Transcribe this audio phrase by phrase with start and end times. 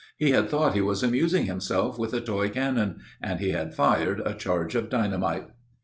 [0.17, 4.19] He had thought he was amusing himself with a toy cannon, and he had fired
[4.25, 5.49] a charge of dynamite.